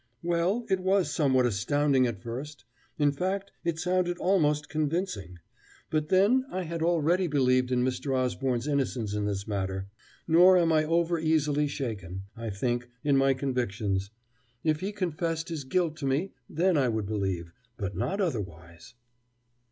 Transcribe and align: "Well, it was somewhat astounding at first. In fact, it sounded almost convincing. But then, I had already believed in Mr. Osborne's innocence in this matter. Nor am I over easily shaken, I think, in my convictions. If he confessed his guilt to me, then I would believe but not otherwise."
"Well, 0.23 0.65
it 0.67 0.79
was 0.79 1.11
somewhat 1.11 1.45
astounding 1.45 2.07
at 2.07 2.23
first. 2.23 2.65
In 2.97 3.11
fact, 3.11 3.51
it 3.63 3.77
sounded 3.77 4.17
almost 4.17 4.67
convincing. 4.67 5.37
But 5.91 6.09
then, 6.09 6.43
I 6.49 6.63
had 6.63 6.81
already 6.81 7.27
believed 7.27 7.71
in 7.71 7.83
Mr. 7.85 8.17
Osborne's 8.17 8.65
innocence 8.67 9.13
in 9.13 9.25
this 9.25 9.47
matter. 9.47 9.89
Nor 10.27 10.57
am 10.57 10.73
I 10.73 10.85
over 10.85 11.19
easily 11.19 11.67
shaken, 11.67 12.23
I 12.35 12.49
think, 12.49 12.89
in 13.03 13.15
my 13.15 13.35
convictions. 13.35 14.09
If 14.63 14.79
he 14.79 14.91
confessed 14.91 15.49
his 15.49 15.65
guilt 15.65 15.97
to 15.97 16.07
me, 16.07 16.33
then 16.49 16.77
I 16.77 16.87
would 16.89 17.05
believe 17.05 17.53
but 17.77 17.95
not 17.95 18.19
otherwise." 18.19 18.95